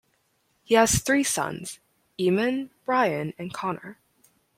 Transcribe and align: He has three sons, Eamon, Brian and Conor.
He 0.63 0.73
has 0.73 0.97
three 0.97 1.23
sons, 1.23 1.77
Eamon, 2.19 2.71
Brian 2.85 3.35
and 3.37 3.53
Conor. 3.53 3.99